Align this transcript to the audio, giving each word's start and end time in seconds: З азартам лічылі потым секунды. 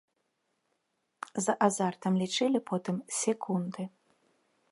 З 1.47 1.55
азартам 1.67 2.13
лічылі 2.23 2.59
потым 2.71 2.97
секунды. 3.21 3.81